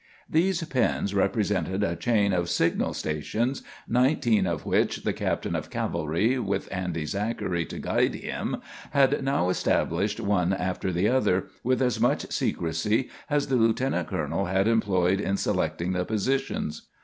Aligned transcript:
These 0.27 0.63
pins 0.63 1.13
represented 1.13 1.83
a 1.83 1.95
chain 1.95 2.33
of 2.33 2.49
signal 2.49 2.95
stations, 2.95 3.61
nineteen 3.87 4.47
of 4.47 4.65
which 4.65 5.03
the 5.03 5.13
captain 5.13 5.55
of 5.55 5.69
cavalry, 5.69 6.39
with 6.39 6.67
Andy 6.73 7.05
Zachary 7.05 7.65
to 7.65 7.77
guide 7.77 8.15
him, 8.15 8.57
had 8.93 9.23
now 9.23 9.49
established 9.49 10.19
one 10.19 10.53
after 10.53 10.91
the 10.91 11.07
other, 11.07 11.49
with 11.63 11.83
as 11.83 11.99
much 11.99 12.31
secrecy 12.31 13.11
as 13.29 13.45
the 13.45 13.57
lieutenant 13.57 14.07
colonel 14.07 14.45
had 14.45 14.67
employed 14.67 15.21
in 15.21 15.37
selecting 15.37 15.91
the 15.93 16.03
positions. 16.03 16.87